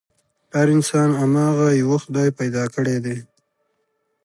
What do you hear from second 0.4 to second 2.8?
هر انسان هماغه يوه خدای پيدا